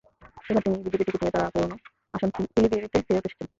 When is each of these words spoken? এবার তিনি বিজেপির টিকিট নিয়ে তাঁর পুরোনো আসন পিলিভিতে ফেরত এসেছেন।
এবার 0.49 0.61
তিনি 0.65 0.75
বিজেপির 0.77 0.99
টিকিট 1.01 1.21
নিয়ে 1.21 1.33
তাঁর 1.35 1.51
পুরোনো 1.53 1.75
আসন 2.13 2.29
পিলিভিতে 2.53 2.77
ফেরত 3.07 3.25
এসেছেন। 3.27 3.47